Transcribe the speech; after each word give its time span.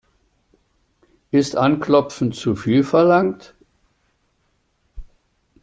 Ist 1.29 1.55
Anklopfen 1.55 2.31
zu 2.31 2.55
viel 2.55 2.83
verlangt? 2.83 3.53